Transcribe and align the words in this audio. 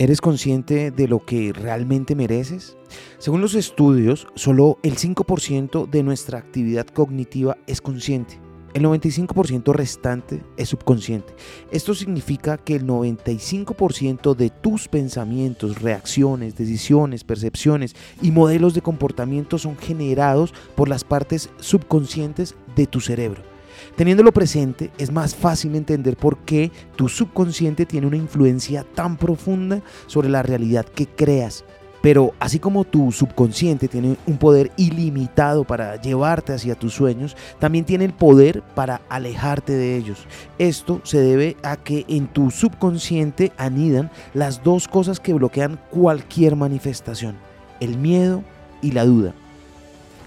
¿Eres 0.00 0.22
consciente 0.22 0.90
de 0.90 1.08
lo 1.08 1.26
que 1.26 1.52
realmente 1.52 2.14
mereces? 2.14 2.74
Según 3.18 3.42
los 3.42 3.54
estudios, 3.54 4.26
solo 4.34 4.78
el 4.82 4.96
5% 4.96 5.90
de 5.90 6.02
nuestra 6.02 6.38
actividad 6.38 6.86
cognitiva 6.86 7.58
es 7.66 7.82
consciente. 7.82 8.40
El 8.72 8.84
95% 8.84 9.74
restante 9.74 10.42
es 10.56 10.70
subconsciente. 10.70 11.34
Esto 11.70 11.94
significa 11.94 12.56
que 12.56 12.76
el 12.76 12.86
95% 12.86 14.34
de 14.34 14.48
tus 14.48 14.88
pensamientos, 14.88 15.82
reacciones, 15.82 16.56
decisiones, 16.56 17.22
percepciones 17.22 17.94
y 18.22 18.30
modelos 18.30 18.72
de 18.72 18.80
comportamiento 18.80 19.58
son 19.58 19.76
generados 19.76 20.54
por 20.76 20.88
las 20.88 21.04
partes 21.04 21.50
subconscientes 21.58 22.54
de 22.74 22.86
tu 22.86 23.02
cerebro. 23.02 23.49
Teniéndolo 23.96 24.32
presente, 24.32 24.90
es 24.98 25.10
más 25.10 25.34
fácil 25.34 25.74
entender 25.74 26.16
por 26.16 26.38
qué 26.38 26.70
tu 26.96 27.08
subconsciente 27.08 27.86
tiene 27.86 28.06
una 28.06 28.16
influencia 28.16 28.84
tan 28.94 29.16
profunda 29.16 29.82
sobre 30.06 30.28
la 30.28 30.42
realidad 30.42 30.86
que 30.86 31.06
creas. 31.06 31.64
Pero 32.02 32.32
así 32.40 32.58
como 32.58 32.84
tu 32.84 33.12
subconsciente 33.12 33.86
tiene 33.86 34.16
un 34.26 34.38
poder 34.38 34.70
ilimitado 34.76 35.64
para 35.64 36.00
llevarte 36.00 36.54
hacia 36.54 36.74
tus 36.74 36.94
sueños, 36.94 37.36
también 37.58 37.84
tiene 37.84 38.06
el 38.06 38.14
poder 38.14 38.62
para 38.74 39.02
alejarte 39.08 39.74
de 39.74 39.96
ellos. 39.96 40.26
Esto 40.58 41.00
se 41.04 41.20
debe 41.20 41.56
a 41.62 41.76
que 41.76 42.06
en 42.08 42.26
tu 42.26 42.50
subconsciente 42.50 43.52
anidan 43.58 44.10
las 44.32 44.62
dos 44.62 44.88
cosas 44.88 45.20
que 45.20 45.34
bloquean 45.34 45.78
cualquier 45.90 46.56
manifestación, 46.56 47.36
el 47.80 47.98
miedo 47.98 48.42
y 48.80 48.92
la 48.92 49.04
duda. 49.04 49.34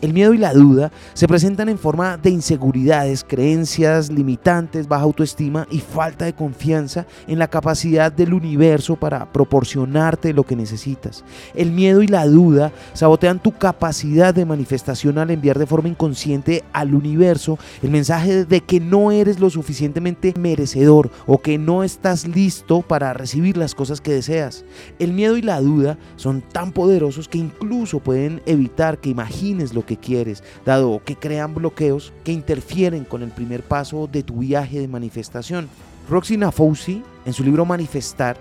El 0.03 0.11
miedo 0.11 0.33
y 0.33 0.37
la 0.37 0.51
duda 0.51 0.91
se 1.13 1.29
presentan 1.29 1.69
en 1.69 1.77
forma 1.77 2.17
de 2.17 2.29
inseguridades, 2.29 3.23
creencias 3.23 4.11
limitantes, 4.11 4.89
baja 4.89 5.05
autoestima 5.05 5.65
y 5.71 5.79
falta 5.79 6.25
de 6.25 6.33
confianza 6.33 7.05
en 7.25 7.39
la 7.39 7.47
capacidad 7.47 8.11
del 8.11 8.33
universo 8.33 8.97
para 8.97 9.31
proporcionarte 9.31 10.33
lo 10.33 10.43
que 10.43 10.57
necesitas. 10.57 11.23
El 11.55 11.71
miedo 11.71 12.01
y 12.01 12.07
la 12.07 12.27
duda 12.27 12.73
sabotean 12.91 13.41
tu 13.41 13.53
capacidad 13.53 14.35
de 14.35 14.43
manifestación 14.43 15.19
al 15.19 15.31
enviar 15.31 15.57
de 15.57 15.67
forma 15.67 15.87
inconsciente 15.87 16.65
al 16.73 16.95
universo 16.95 17.57
el 17.81 17.89
mensaje 17.89 18.43
de 18.43 18.59
que 18.59 18.81
no 18.81 19.09
eres 19.09 19.39
lo 19.39 19.49
suficientemente 19.49 20.33
merecedor 20.37 21.11
o 21.27 21.37
que 21.37 21.57
no 21.57 21.81
estás 21.81 22.27
listo 22.27 22.81
para 22.81 23.13
recibir 23.13 23.55
las 23.55 23.73
cosas 23.73 24.01
que 24.01 24.11
deseas. 24.11 24.65
El 24.99 25.13
miedo 25.13 25.37
y 25.37 25.41
la 25.41 25.61
duda 25.61 25.97
son 26.17 26.41
tan 26.41 26.73
poderosos 26.73 27.29
que 27.29 27.37
incluso 27.37 28.01
pueden 28.01 28.41
evitar 28.45 28.97
que 28.97 29.07
imagines 29.07 29.73
lo 29.73 29.85
que 29.85 29.92
quieres, 29.97 30.43
dado 30.65 31.01
que 31.03 31.15
crean 31.15 31.53
bloqueos 31.53 32.13
que 32.23 32.31
interfieren 32.31 33.03
con 33.03 33.23
el 33.23 33.31
primer 33.31 33.63
paso 33.63 34.07
de 34.11 34.23
tu 34.23 34.35
viaje 34.35 34.79
de 34.79 34.87
manifestación. 34.87 35.69
Roxy 36.09 36.37
Nafousi, 36.37 37.03
en 37.25 37.33
su 37.33 37.43
libro 37.43 37.65
Manifestar, 37.65 38.37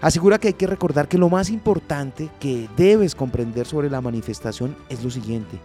asegura 0.00 0.38
que 0.38 0.48
hay 0.48 0.54
que 0.54 0.66
recordar 0.66 1.08
que 1.08 1.18
lo 1.18 1.28
más 1.28 1.50
importante 1.50 2.28
que 2.40 2.68
debes 2.76 3.14
comprender 3.14 3.66
sobre 3.66 3.90
la 3.90 4.00
manifestación 4.00 4.76
es 4.88 5.02
lo 5.04 5.10
siguiente 5.10 5.58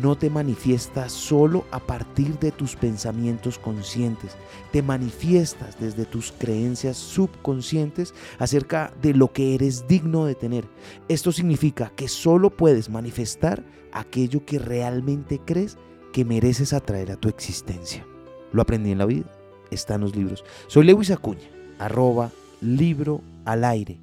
no 0.00 0.16
te 0.16 0.30
manifiestas 0.30 1.12
solo 1.12 1.64
a 1.70 1.80
partir 1.80 2.38
de 2.38 2.52
tus 2.52 2.76
pensamientos 2.76 3.58
conscientes, 3.58 4.36
te 4.72 4.82
manifiestas 4.82 5.78
desde 5.80 6.04
tus 6.04 6.32
creencias 6.32 6.96
subconscientes 6.96 8.14
acerca 8.38 8.92
de 9.02 9.14
lo 9.14 9.32
que 9.32 9.54
eres 9.54 9.86
digno 9.88 10.24
de 10.24 10.34
tener. 10.34 10.68
Esto 11.08 11.32
significa 11.32 11.92
que 11.96 12.08
solo 12.08 12.50
puedes 12.50 12.88
manifestar 12.88 13.64
aquello 13.92 14.44
que 14.44 14.58
realmente 14.58 15.40
crees 15.44 15.76
que 16.12 16.24
mereces 16.24 16.72
atraer 16.72 17.12
a 17.12 17.16
tu 17.16 17.28
existencia. 17.28 18.06
Lo 18.52 18.62
aprendí 18.62 18.90
en 18.90 18.98
la 18.98 19.06
vida, 19.06 19.30
está 19.70 19.94
en 19.94 20.02
los 20.02 20.16
libros. 20.16 20.44
Soy 20.66 20.84
Lewis 20.84 21.10
Acuña, 21.10 21.48
arroba 21.78 22.30
libro 22.60 23.22
al 23.44 23.64
aire 23.64 23.98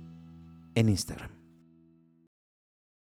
en 0.76 0.90
Instagram. 0.90 1.37